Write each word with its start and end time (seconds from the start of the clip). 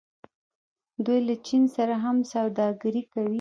دوی 1.05 1.19
له 1.27 1.35
چین 1.47 1.63
سره 1.75 1.95
هم 2.03 2.17
سوداګري 2.33 3.03
کوي. 3.11 3.29